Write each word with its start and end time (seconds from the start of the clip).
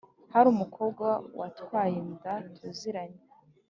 hari 0.33 0.47
umukobwa 0.53 1.07
watwaye 1.39 1.95
inda 2.03 2.33
tuziranye 2.55 3.21